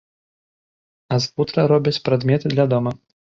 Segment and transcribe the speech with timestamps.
[1.15, 2.97] А з футра робяць прадметы для дома.